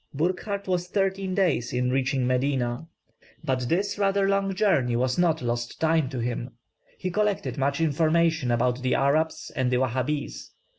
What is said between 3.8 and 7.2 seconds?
rather long journey was not lost time to him; he